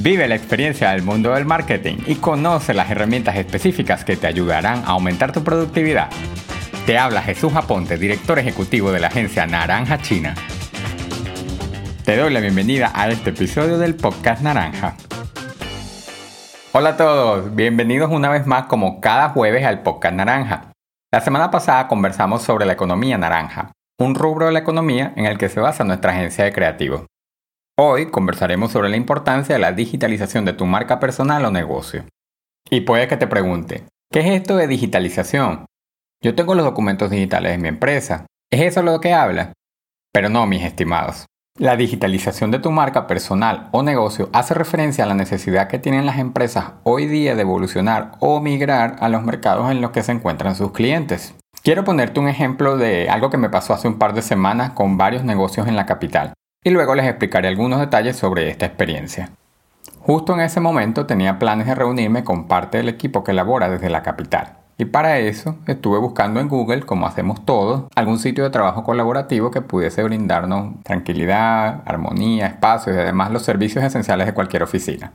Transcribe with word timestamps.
Vive 0.00 0.28
la 0.28 0.36
experiencia 0.36 0.90
del 0.90 1.02
mundo 1.02 1.34
del 1.34 1.44
marketing 1.44 1.96
y 2.06 2.14
conoce 2.14 2.72
las 2.72 2.88
herramientas 2.88 3.34
específicas 3.34 4.04
que 4.04 4.16
te 4.16 4.28
ayudarán 4.28 4.84
a 4.84 4.90
aumentar 4.90 5.32
tu 5.32 5.42
productividad. 5.42 6.08
Te 6.86 6.96
habla 6.96 7.20
Jesús 7.20 7.52
Aponte, 7.56 7.98
director 7.98 8.38
ejecutivo 8.38 8.92
de 8.92 9.00
la 9.00 9.08
agencia 9.08 9.44
Naranja 9.48 9.98
China. 9.98 10.36
Te 12.04 12.16
doy 12.16 12.32
la 12.32 12.38
bienvenida 12.38 12.92
a 12.94 13.08
este 13.08 13.30
episodio 13.30 13.76
del 13.76 13.96
podcast 13.96 14.40
Naranja. 14.40 14.94
Hola 16.70 16.90
a 16.90 16.96
todos, 16.96 17.56
bienvenidos 17.56 18.12
una 18.12 18.28
vez 18.28 18.46
más 18.46 18.66
como 18.66 19.00
cada 19.00 19.30
jueves 19.30 19.64
al 19.64 19.82
podcast 19.82 20.14
Naranja. 20.14 20.72
La 21.12 21.20
semana 21.20 21.50
pasada 21.50 21.88
conversamos 21.88 22.42
sobre 22.42 22.66
la 22.66 22.74
economía 22.74 23.18
naranja, 23.18 23.72
un 23.98 24.14
rubro 24.14 24.46
de 24.46 24.52
la 24.52 24.60
economía 24.60 25.12
en 25.16 25.26
el 25.26 25.38
que 25.38 25.48
se 25.48 25.58
basa 25.58 25.82
nuestra 25.82 26.12
agencia 26.12 26.44
de 26.44 26.52
creativos. 26.52 27.06
Hoy 27.80 28.06
conversaremos 28.06 28.72
sobre 28.72 28.88
la 28.88 28.96
importancia 28.96 29.54
de 29.54 29.60
la 29.60 29.70
digitalización 29.70 30.44
de 30.44 30.52
tu 30.52 30.66
marca 30.66 30.98
personal 30.98 31.44
o 31.44 31.52
negocio. 31.52 32.06
Y 32.68 32.80
puede 32.80 33.06
que 33.06 33.16
te 33.16 33.28
pregunte, 33.28 33.84
¿qué 34.10 34.18
es 34.18 34.26
esto 34.26 34.56
de 34.56 34.66
digitalización? 34.66 35.64
Yo 36.20 36.34
tengo 36.34 36.56
los 36.56 36.64
documentos 36.64 37.08
digitales 37.08 37.52
de 37.52 37.58
mi 37.58 37.68
empresa. 37.68 38.26
¿Es 38.50 38.62
eso 38.62 38.82
lo 38.82 39.00
que 39.00 39.12
habla? 39.12 39.52
Pero 40.12 40.28
no, 40.28 40.44
mis 40.44 40.64
estimados. 40.64 41.26
La 41.56 41.76
digitalización 41.76 42.50
de 42.50 42.58
tu 42.58 42.72
marca 42.72 43.06
personal 43.06 43.68
o 43.70 43.84
negocio 43.84 44.28
hace 44.32 44.54
referencia 44.54 45.04
a 45.04 45.06
la 45.06 45.14
necesidad 45.14 45.68
que 45.68 45.78
tienen 45.78 46.04
las 46.04 46.18
empresas 46.18 46.72
hoy 46.82 47.06
día 47.06 47.36
de 47.36 47.42
evolucionar 47.42 48.16
o 48.18 48.40
migrar 48.40 48.96
a 48.98 49.08
los 49.08 49.22
mercados 49.22 49.70
en 49.70 49.80
los 49.80 49.92
que 49.92 50.02
se 50.02 50.10
encuentran 50.10 50.56
sus 50.56 50.72
clientes. 50.72 51.32
Quiero 51.62 51.84
ponerte 51.84 52.18
un 52.18 52.26
ejemplo 52.26 52.76
de 52.76 53.08
algo 53.08 53.30
que 53.30 53.38
me 53.38 53.50
pasó 53.50 53.72
hace 53.72 53.86
un 53.86 54.00
par 54.00 54.14
de 54.14 54.22
semanas 54.22 54.70
con 54.72 54.98
varios 54.98 55.22
negocios 55.22 55.68
en 55.68 55.76
la 55.76 55.86
capital 55.86 56.32
y 56.64 56.70
luego 56.70 56.94
les 56.94 57.06
explicaré 57.06 57.48
algunos 57.48 57.80
detalles 57.80 58.16
sobre 58.16 58.50
esta 58.50 58.66
experiencia. 58.66 59.30
Justo 60.00 60.34
en 60.34 60.40
ese 60.40 60.60
momento 60.60 61.06
tenía 61.06 61.38
planes 61.38 61.66
de 61.66 61.74
reunirme 61.74 62.24
con 62.24 62.48
parte 62.48 62.78
del 62.78 62.88
equipo 62.88 63.24
que 63.24 63.32
labora 63.32 63.68
desde 63.68 63.90
la 63.90 64.02
capital. 64.02 64.58
Y 64.80 64.84
para 64.84 65.18
eso 65.18 65.56
estuve 65.66 65.98
buscando 65.98 66.38
en 66.38 66.48
Google, 66.48 66.82
como 66.82 67.06
hacemos 67.06 67.44
todos, 67.44 67.86
algún 67.96 68.18
sitio 68.18 68.44
de 68.44 68.50
trabajo 68.50 68.84
colaborativo 68.84 69.50
que 69.50 69.60
pudiese 69.60 70.04
brindarnos 70.04 70.82
tranquilidad, 70.84 71.82
armonía, 71.84 72.46
espacio 72.46 72.94
y 72.94 72.96
además 72.96 73.32
los 73.32 73.42
servicios 73.42 73.84
esenciales 73.84 74.26
de 74.26 74.34
cualquier 74.34 74.62
oficina. 74.62 75.12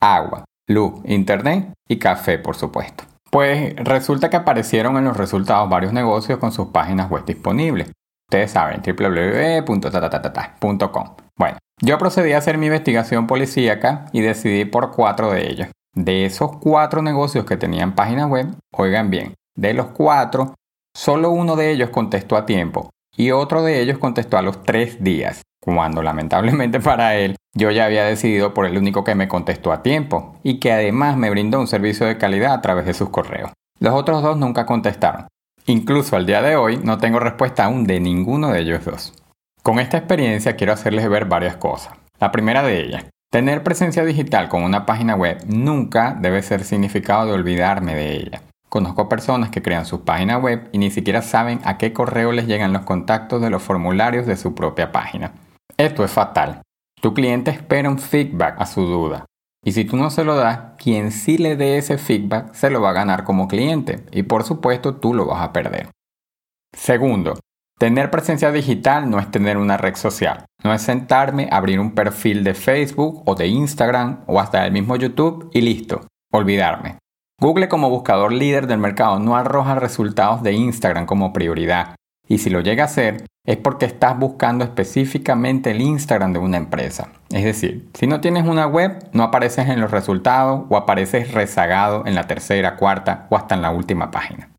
Agua, 0.00 0.44
luz, 0.68 1.00
internet 1.04 1.72
y 1.88 1.98
café, 1.98 2.38
por 2.38 2.54
supuesto. 2.54 3.04
Pues 3.30 3.74
resulta 3.76 4.30
que 4.30 4.36
aparecieron 4.36 4.96
en 4.96 5.04
los 5.04 5.16
resultados 5.16 5.68
varios 5.68 5.92
negocios 5.92 6.38
con 6.38 6.52
sus 6.52 6.68
páginas 6.68 7.10
web 7.10 7.24
disponibles. 7.24 7.90
Ustedes 8.30 8.52
saben, 8.52 8.80
www.tatatatata.com. 8.80 11.16
Bueno, 11.36 11.58
yo 11.82 11.98
procedí 11.98 12.32
a 12.32 12.38
hacer 12.38 12.58
mi 12.58 12.66
investigación 12.66 13.26
policíaca 13.26 14.06
y 14.12 14.20
decidí 14.20 14.64
por 14.64 14.92
cuatro 14.92 15.32
de 15.32 15.50
ellos. 15.50 15.66
De 15.96 16.24
esos 16.24 16.56
cuatro 16.58 17.02
negocios 17.02 17.44
que 17.44 17.56
tenían 17.56 17.96
página 17.96 18.28
web, 18.28 18.46
oigan 18.72 19.10
bien, 19.10 19.34
de 19.56 19.74
los 19.74 19.86
cuatro, 19.86 20.54
solo 20.96 21.32
uno 21.32 21.56
de 21.56 21.72
ellos 21.72 21.90
contestó 21.90 22.36
a 22.36 22.46
tiempo 22.46 22.90
y 23.16 23.32
otro 23.32 23.64
de 23.64 23.80
ellos 23.80 23.98
contestó 23.98 24.38
a 24.38 24.42
los 24.42 24.62
tres 24.62 25.02
días, 25.02 25.42
cuando 25.60 26.00
lamentablemente 26.00 26.78
para 26.80 27.16
él 27.16 27.34
yo 27.52 27.72
ya 27.72 27.86
había 27.86 28.04
decidido 28.04 28.54
por 28.54 28.64
el 28.64 28.78
único 28.78 29.02
que 29.02 29.16
me 29.16 29.26
contestó 29.26 29.72
a 29.72 29.82
tiempo 29.82 30.36
y 30.44 30.60
que 30.60 30.70
además 30.70 31.16
me 31.16 31.30
brindó 31.30 31.58
un 31.58 31.66
servicio 31.66 32.06
de 32.06 32.16
calidad 32.16 32.52
a 32.52 32.62
través 32.62 32.86
de 32.86 32.94
sus 32.94 33.08
correos. 33.08 33.50
Los 33.80 33.94
otros 33.94 34.22
dos 34.22 34.36
nunca 34.36 34.66
contestaron. 34.66 35.26
Incluso 35.70 36.16
al 36.16 36.26
día 36.26 36.42
de 36.42 36.56
hoy 36.56 36.80
no 36.82 36.98
tengo 36.98 37.20
respuesta 37.20 37.64
aún 37.64 37.84
de 37.84 38.00
ninguno 38.00 38.48
de 38.50 38.58
ellos 38.58 38.84
dos. 38.84 39.14
Con 39.62 39.78
esta 39.78 39.98
experiencia 39.98 40.56
quiero 40.56 40.72
hacerles 40.72 41.08
ver 41.08 41.26
varias 41.26 41.58
cosas. 41.58 41.94
La 42.18 42.32
primera 42.32 42.64
de 42.64 42.80
ellas, 42.80 43.04
tener 43.30 43.62
presencia 43.62 44.04
digital 44.04 44.48
con 44.48 44.64
una 44.64 44.84
página 44.84 45.14
web 45.14 45.38
nunca 45.46 46.16
debe 46.20 46.42
ser 46.42 46.64
significado 46.64 47.26
de 47.26 47.34
olvidarme 47.34 47.94
de 47.94 48.16
ella. 48.16 48.42
Conozco 48.68 49.08
personas 49.08 49.50
que 49.50 49.62
crean 49.62 49.86
su 49.86 50.04
página 50.04 50.38
web 50.38 50.68
y 50.72 50.78
ni 50.78 50.90
siquiera 50.90 51.22
saben 51.22 51.60
a 51.62 51.78
qué 51.78 51.92
correo 51.92 52.32
les 52.32 52.48
llegan 52.48 52.72
los 52.72 52.82
contactos 52.82 53.40
de 53.40 53.50
los 53.50 53.62
formularios 53.62 54.26
de 54.26 54.36
su 54.36 54.56
propia 54.56 54.90
página. 54.90 55.34
Esto 55.76 56.02
es 56.02 56.10
fatal. 56.10 56.62
Tu 57.00 57.14
cliente 57.14 57.52
espera 57.52 57.88
un 57.88 58.00
feedback 58.00 58.60
a 58.60 58.66
su 58.66 58.80
duda. 58.82 59.24
Y 59.62 59.72
si 59.72 59.84
tú 59.84 59.96
no 59.96 60.10
se 60.10 60.24
lo 60.24 60.36
das, 60.36 60.74
quien 60.78 61.12
sí 61.12 61.36
le 61.36 61.56
dé 61.56 61.76
ese 61.76 61.98
feedback 61.98 62.54
se 62.54 62.70
lo 62.70 62.80
va 62.80 62.90
a 62.90 62.94
ganar 62.94 63.24
como 63.24 63.48
cliente. 63.48 64.06
Y 64.10 64.22
por 64.22 64.44
supuesto 64.44 64.96
tú 64.96 65.12
lo 65.12 65.26
vas 65.26 65.42
a 65.42 65.52
perder. 65.52 65.90
Segundo, 66.72 67.38
tener 67.78 68.10
presencia 68.10 68.52
digital 68.52 69.10
no 69.10 69.18
es 69.18 69.30
tener 69.30 69.58
una 69.58 69.76
red 69.76 69.96
social. 69.96 70.46
No 70.64 70.72
es 70.72 70.82
sentarme, 70.82 71.48
abrir 71.50 71.78
un 71.78 71.94
perfil 71.94 72.42
de 72.42 72.54
Facebook 72.54 73.22
o 73.26 73.34
de 73.34 73.48
Instagram 73.48 74.24
o 74.26 74.40
hasta 74.40 74.64
el 74.64 74.72
mismo 74.72 74.96
YouTube 74.96 75.50
y 75.52 75.60
listo. 75.60 76.06
Olvidarme. 76.32 76.98
Google 77.38 77.68
como 77.68 77.90
buscador 77.90 78.32
líder 78.32 78.66
del 78.66 78.78
mercado 78.78 79.18
no 79.18 79.36
arroja 79.36 79.74
resultados 79.74 80.42
de 80.42 80.52
Instagram 80.52 81.06
como 81.06 81.32
prioridad. 81.32 81.96
Y 82.30 82.38
si 82.38 82.48
lo 82.48 82.60
llega 82.60 82.84
a 82.84 82.86
hacer, 82.86 83.26
es 83.44 83.56
porque 83.56 83.86
estás 83.86 84.16
buscando 84.16 84.62
específicamente 84.62 85.72
el 85.72 85.80
Instagram 85.80 86.32
de 86.32 86.38
una 86.38 86.58
empresa. 86.58 87.08
Es 87.30 87.42
decir, 87.42 87.88
si 87.92 88.06
no 88.06 88.20
tienes 88.20 88.46
una 88.46 88.68
web, 88.68 89.04
no 89.12 89.24
apareces 89.24 89.68
en 89.68 89.80
los 89.80 89.90
resultados 89.90 90.64
o 90.68 90.76
apareces 90.76 91.32
rezagado 91.32 92.06
en 92.06 92.14
la 92.14 92.28
tercera, 92.28 92.76
cuarta 92.76 93.26
o 93.30 93.36
hasta 93.36 93.56
en 93.56 93.62
la 93.62 93.72
última 93.72 94.12
página. 94.12 94.50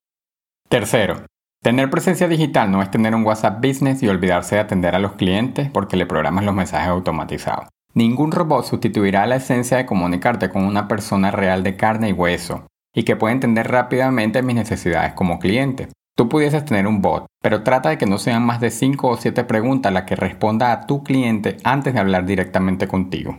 Tercero, 0.67 1.25
tener 1.63 1.89
presencia 1.89 2.27
digital 2.27 2.69
no 2.69 2.81
es 2.81 2.91
tener 2.91 3.15
un 3.15 3.25
WhatsApp 3.25 3.65
Business 3.65 4.03
y 4.03 4.09
olvidarse 4.09 4.55
de 4.55 4.61
atender 4.61 4.93
a 4.93 4.99
los 4.99 5.13
clientes 5.13 5.69
porque 5.69 5.95
le 5.95 6.05
programas 6.05 6.43
los 6.43 6.53
mensajes 6.53 6.89
automatizados. 6.89 7.69
Ningún 7.93 8.33
robot 8.33 8.65
sustituirá 8.65 9.25
la 9.27 9.37
esencia 9.37 9.77
de 9.77 9.85
comunicarte 9.85 10.49
con 10.49 10.65
una 10.65 10.89
persona 10.89 11.31
real 11.31 11.63
de 11.63 11.77
carne 11.77 12.09
y 12.09 12.13
hueso 12.13 12.65
y 12.93 13.03
que 13.03 13.15
puede 13.15 13.33
entender 13.33 13.71
rápidamente 13.71 14.41
mis 14.41 14.55
necesidades 14.57 15.13
como 15.13 15.39
cliente. 15.39 15.87
Tú 16.17 16.29
pudieses 16.29 16.65
tener 16.65 16.87
un 16.87 17.01
bot, 17.01 17.25
pero 17.41 17.63
trata 17.63 17.89
de 17.89 17.97
que 17.97 18.05
no 18.05 18.17
sean 18.17 18.45
más 18.45 18.59
de 18.59 18.69
5 18.69 19.07
o 19.07 19.17
7 19.17 19.43
preguntas 19.45 19.93
las 19.93 20.03
que 20.03 20.15
responda 20.15 20.71
a 20.71 20.85
tu 20.85 21.03
cliente 21.03 21.57
antes 21.63 21.93
de 21.93 21.99
hablar 21.99 22.25
directamente 22.25 22.87
contigo. 22.87 23.37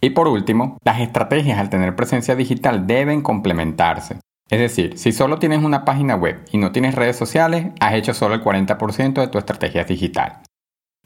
Y 0.00 0.10
por 0.10 0.28
último, 0.28 0.78
las 0.84 1.00
estrategias 1.00 1.58
al 1.58 1.70
tener 1.70 1.94
presencia 1.94 2.34
digital 2.34 2.86
deben 2.86 3.22
complementarse. 3.22 4.18
Es 4.50 4.60
decir, 4.60 4.98
si 4.98 5.12
solo 5.12 5.38
tienes 5.38 5.62
una 5.62 5.84
página 5.84 6.14
web 6.14 6.44
y 6.50 6.58
no 6.58 6.72
tienes 6.72 6.94
redes 6.94 7.16
sociales, 7.16 7.68
has 7.80 7.94
hecho 7.94 8.12
solo 8.12 8.34
el 8.34 8.42
40% 8.42 9.14
de 9.14 9.28
tu 9.28 9.38
estrategia 9.38 9.84
digital. 9.84 10.42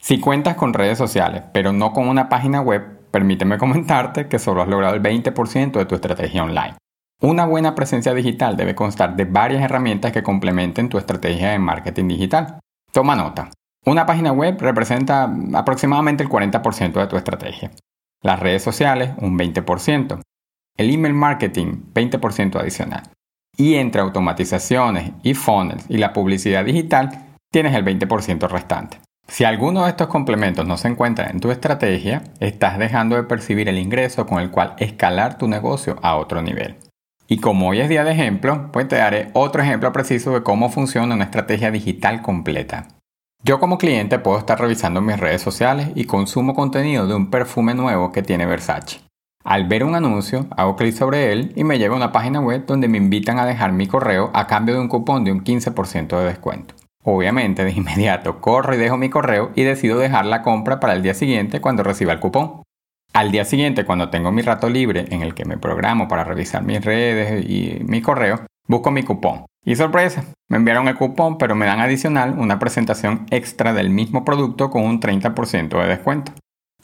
Si 0.00 0.20
cuentas 0.20 0.56
con 0.56 0.74
redes 0.74 0.98
sociales, 0.98 1.42
pero 1.52 1.72
no 1.72 1.92
con 1.92 2.08
una 2.08 2.28
página 2.28 2.60
web, 2.60 3.10
permíteme 3.10 3.58
comentarte 3.58 4.28
que 4.28 4.38
solo 4.38 4.62
has 4.62 4.68
logrado 4.68 4.94
el 4.94 5.02
20% 5.02 5.72
de 5.72 5.86
tu 5.86 5.94
estrategia 5.94 6.42
online. 6.42 6.76
Una 7.22 7.46
buena 7.46 7.74
presencia 7.74 8.12
digital 8.12 8.58
debe 8.58 8.74
constar 8.74 9.16
de 9.16 9.24
varias 9.24 9.62
herramientas 9.62 10.12
que 10.12 10.22
complementen 10.22 10.90
tu 10.90 10.98
estrategia 10.98 11.50
de 11.50 11.58
marketing 11.58 12.08
digital. 12.08 12.60
Toma 12.92 13.16
nota. 13.16 13.50
Una 13.86 14.04
página 14.04 14.32
web 14.32 14.58
representa 14.60 15.32
aproximadamente 15.54 16.22
el 16.22 16.28
40% 16.28 16.92
de 16.92 17.06
tu 17.06 17.16
estrategia. 17.16 17.70
Las 18.22 18.40
redes 18.40 18.62
sociales, 18.62 19.12
un 19.18 19.38
20%. 19.38 20.20
El 20.76 20.90
email 20.90 21.14
marketing, 21.14 21.84
20% 21.94 22.60
adicional. 22.60 23.04
Y 23.56 23.76
entre 23.76 24.02
automatizaciones 24.02 25.12
y 25.22 25.32
funnels 25.32 25.86
y 25.88 25.96
la 25.96 26.12
publicidad 26.12 26.66
digital, 26.66 27.36
tienes 27.50 27.74
el 27.74 27.84
20% 27.84 28.46
restante. 28.46 29.00
Si 29.26 29.44
alguno 29.44 29.84
de 29.84 29.90
estos 29.90 30.08
complementos 30.08 30.66
no 30.66 30.76
se 30.76 30.88
encuentra 30.88 31.30
en 31.30 31.40
tu 31.40 31.50
estrategia, 31.50 32.24
estás 32.40 32.78
dejando 32.78 33.16
de 33.16 33.22
percibir 33.22 33.70
el 33.70 33.78
ingreso 33.78 34.26
con 34.26 34.40
el 34.40 34.50
cual 34.50 34.74
escalar 34.78 35.38
tu 35.38 35.48
negocio 35.48 35.96
a 36.02 36.16
otro 36.16 36.42
nivel. 36.42 36.76
Y 37.28 37.38
como 37.38 37.68
hoy 37.68 37.80
es 37.80 37.88
día 37.88 38.04
de 38.04 38.12
ejemplo, 38.12 38.70
pues 38.72 38.86
te 38.86 38.96
daré 38.96 39.30
otro 39.32 39.62
ejemplo 39.62 39.92
preciso 39.92 40.32
de 40.32 40.42
cómo 40.42 40.68
funciona 40.68 41.14
una 41.14 41.24
estrategia 41.24 41.70
digital 41.70 42.22
completa. 42.22 42.88
Yo 43.42 43.60
como 43.60 43.78
cliente 43.78 44.18
puedo 44.18 44.38
estar 44.38 44.60
revisando 44.60 45.00
mis 45.00 45.18
redes 45.18 45.42
sociales 45.42 45.90
y 45.94 46.04
consumo 46.04 46.54
contenido 46.54 47.06
de 47.06 47.14
un 47.14 47.30
perfume 47.30 47.74
nuevo 47.74 48.12
que 48.12 48.22
tiene 48.22 48.46
Versace. 48.46 49.00
Al 49.44 49.68
ver 49.68 49.84
un 49.84 49.94
anuncio, 49.94 50.46
hago 50.56 50.74
clic 50.74 50.94
sobre 50.94 51.32
él 51.32 51.52
y 51.54 51.62
me 51.62 51.78
lleva 51.78 51.94
a 51.94 51.98
una 51.98 52.10
página 52.10 52.40
web 52.40 52.64
donde 52.66 52.88
me 52.88 52.98
invitan 52.98 53.38
a 53.38 53.46
dejar 53.46 53.72
mi 53.72 53.86
correo 53.86 54.30
a 54.34 54.48
cambio 54.48 54.74
de 54.74 54.80
un 54.80 54.88
cupón 54.88 55.22
de 55.22 55.30
un 55.30 55.44
15% 55.44 56.18
de 56.18 56.24
descuento. 56.24 56.74
Obviamente, 57.04 57.64
de 57.64 57.70
inmediato 57.70 58.40
corro 58.40 58.74
y 58.74 58.78
dejo 58.78 58.96
mi 58.96 59.08
correo 59.08 59.52
y 59.54 59.62
decido 59.62 59.98
dejar 59.98 60.26
la 60.26 60.42
compra 60.42 60.80
para 60.80 60.94
el 60.94 61.02
día 61.02 61.14
siguiente 61.14 61.60
cuando 61.60 61.84
reciba 61.84 62.12
el 62.12 62.18
cupón. 62.18 62.62
Al 63.16 63.32
día 63.32 63.46
siguiente, 63.46 63.86
cuando 63.86 64.10
tengo 64.10 64.30
mi 64.30 64.42
rato 64.42 64.68
libre 64.68 65.06
en 65.08 65.22
el 65.22 65.32
que 65.32 65.46
me 65.46 65.56
programo 65.56 66.06
para 66.06 66.22
revisar 66.22 66.62
mis 66.62 66.84
redes 66.84 67.46
y 67.48 67.78
mi 67.82 68.02
correo, 68.02 68.44
busco 68.68 68.90
mi 68.90 69.04
cupón. 69.04 69.46
Y 69.64 69.74
sorpresa, 69.74 70.22
me 70.50 70.58
enviaron 70.58 70.86
el 70.86 70.96
cupón, 70.96 71.38
pero 71.38 71.54
me 71.54 71.64
dan 71.64 71.80
adicional 71.80 72.38
una 72.38 72.58
presentación 72.58 73.24
extra 73.30 73.72
del 73.72 73.88
mismo 73.88 74.22
producto 74.22 74.68
con 74.68 74.84
un 74.84 75.00
30% 75.00 75.80
de 75.80 75.88
descuento. 75.88 76.32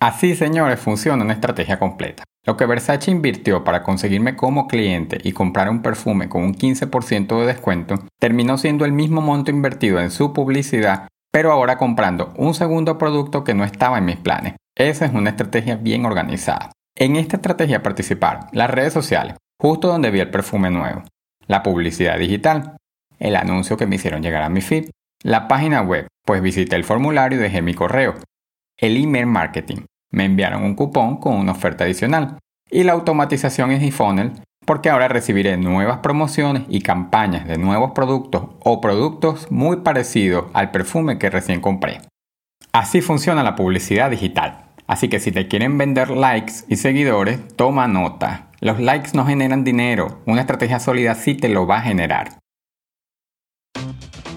Así, 0.00 0.34
señores, 0.34 0.80
funciona 0.80 1.22
una 1.22 1.34
estrategia 1.34 1.78
completa. 1.78 2.24
Lo 2.46 2.56
que 2.56 2.64
Versace 2.64 3.10
invirtió 3.10 3.62
para 3.62 3.82
conseguirme 3.82 4.34
como 4.34 4.68
cliente 4.68 5.18
y 5.22 5.32
comprar 5.32 5.68
un 5.68 5.82
perfume 5.82 6.30
con 6.30 6.44
un 6.44 6.54
15% 6.54 7.40
de 7.40 7.46
descuento 7.46 7.96
terminó 8.18 8.56
siendo 8.56 8.86
el 8.86 8.92
mismo 8.92 9.20
monto 9.20 9.50
invertido 9.50 10.00
en 10.00 10.10
su 10.10 10.32
publicidad, 10.32 11.08
pero 11.30 11.52
ahora 11.52 11.76
comprando 11.76 12.32
un 12.38 12.54
segundo 12.54 12.96
producto 12.96 13.44
que 13.44 13.52
no 13.52 13.64
estaba 13.64 13.98
en 13.98 14.06
mis 14.06 14.16
planes 14.16 14.54
esa 14.76 15.06
es 15.06 15.12
una 15.12 15.30
estrategia 15.30 15.76
bien 15.76 16.06
organizada. 16.06 16.72
En 16.96 17.16
esta 17.16 17.36
estrategia 17.36 17.82
participaron 17.82 18.46
las 18.52 18.70
redes 18.70 18.92
sociales, 18.92 19.36
justo 19.60 19.88
donde 19.88 20.10
vi 20.10 20.20
el 20.20 20.30
perfume 20.30 20.70
nuevo, 20.70 21.02
la 21.46 21.62
publicidad 21.62 22.18
digital, 22.18 22.76
el 23.18 23.36
anuncio 23.36 23.76
que 23.76 23.86
me 23.86 23.96
hicieron 23.96 24.22
llegar 24.22 24.42
a 24.42 24.48
mi 24.48 24.60
feed, 24.60 24.90
la 25.22 25.48
página 25.48 25.82
web, 25.82 26.06
pues 26.24 26.42
visité 26.42 26.76
el 26.76 26.84
formulario 26.84 27.38
y 27.38 27.42
dejé 27.42 27.62
mi 27.62 27.74
correo, 27.74 28.14
el 28.76 28.96
email 28.96 29.26
marketing, 29.26 29.86
me 30.10 30.24
enviaron 30.24 30.64
un 30.64 30.74
cupón 30.74 31.16
con 31.18 31.36
una 31.36 31.52
oferta 31.52 31.84
adicional, 31.84 32.38
y 32.70 32.84
la 32.84 32.92
automatización 32.92 33.70
en 33.70 33.82
eFunnel, 33.82 34.32
porque 34.64 34.90
ahora 34.90 35.08
recibiré 35.08 35.56
nuevas 35.56 35.98
promociones 35.98 36.64
y 36.68 36.80
campañas 36.80 37.46
de 37.46 37.58
nuevos 37.58 37.92
productos 37.92 38.44
o 38.60 38.80
productos 38.80 39.50
muy 39.50 39.78
parecidos 39.78 40.46
al 40.54 40.70
perfume 40.70 41.18
que 41.18 41.30
recién 41.30 41.60
compré. 41.60 42.00
Así 42.72 43.00
funciona 43.00 43.42
la 43.42 43.56
publicidad 43.56 44.10
digital. 44.10 44.61
Así 44.86 45.08
que 45.08 45.20
si 45.20 45.32
te 45.32 45.48
quieren 45.48 45.78
vender 45.78 46.10
likes 46.10 46.64
y 46.68 46.76
seguidores, 46.76 47.40
toma 47.56 47.88
nota. 47.88 48.48
Los 48.60 48.80
likes 48.80 49.10
no 49.14 49.26
generan 49.26 49.64
dinero, 49.64 50.20
una 50.26 50.42
estrategia 50.42 50.78
sólida 50.78 51.14
sí 51.14 51.34
te 51.34 51.48
lo 51.48 51.66
va 51.66 51.78
a 51.78 51.82
generar. 51.82 52.38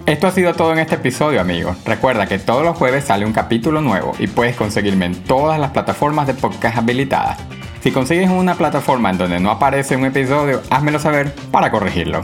Esto 0.05 0.27
ha 0.27 0.31
sido 0.31 0.53
todo 0.53 0.71
en 0.71 0.79
este 0.79 0.95
episodio 0.95 1.41
amigos. 1.41 1.77
Recuerda 1.83 2.27
que 2.27 2.37
todos 2.37 2.63
los 2.63 2.77
jueves 2.77 3.05
sale 3.05 3.25
un 3.25 3.33
capítulo 3.33 3.81
nuevo 3.81 4.13
y 4.19 4.27
puedes 4.27 4.55
conseguirme 4.55 5.05
en 5.05 5.15
todas 5.15 5.59
las 5.59 5.71
plataformas 5.71 6.27
de 6.27 6.35
podcast 6.35 6.77
habilitadas. 6.77 7.39
Si 7.81 7.91
consigues 7.91 8.29
una 8.29 8.55
plataforma 8.55 9.09
en 9.09 9.17
donde 9.17 9.39
no 9.39 9.49
aparece 9.49 9.95
un 9.95 10.05
episodio, 10.05 10.61
házmelo 10.69 10.99
saber 10.99 11.33
para 11.51 11.71
corregirlo. 11.71 12.23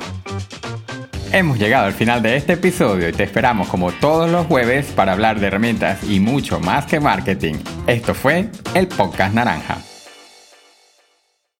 Hemos 1.34 1.58
llegado 1.58 1.86
al 1.86 1.94
final 1.94 2.22
de 2.22 2.36
este 2.36 2.54
episodio 2.54 3.08
y 3.08 3.14
te 3.14 3.24
esperamos 3.24 3.70
como 3.70 3.94
todos 3.94 4.30
los 4.30 4.48
jueves 4.48 4.88
para 4.88 5.14
hablar 5.14 5.40
de 5.40 5.48
herramientas 5.48 6.04
y 6.04 6.20
mucho 6.20 6.60
más 6.60 6.86
que 6.86 7.00
marketing. 7.00 7.56
Esto 7.88 8.14
fue 8.14 8.50
el 8.76 8.88
Podcast 8.88 9.34
Naranja. 9.34 9.91